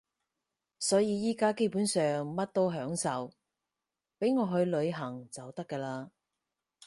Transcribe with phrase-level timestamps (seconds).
[0.79, 3.31] 所以而家基本上乜都享受，
[4.19, 6.09] 畀我去旅行就得㗎喇